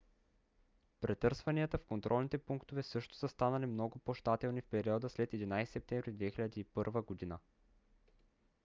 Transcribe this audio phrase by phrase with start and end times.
[1.01, 7.29] претърсванията в контролните пунктове също са станали много по-щателни в периода след 11 септември 2001
[7.29, 7.39] г